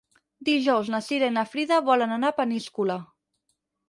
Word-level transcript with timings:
Dijous 0.47 0.87
na 0.93 1.01
Cira 1.07 1.27
i 1.31 1.33
na 1.35 1.43
Frida 1.49 1.77
volen 1.89 2.13
anar 2.15 2.31
a 2.33 2.35
Peníscola. 2.39 2.97